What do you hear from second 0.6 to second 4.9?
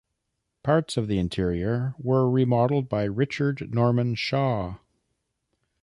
Parts of the interior were remodelled by Richard Norman Shaw.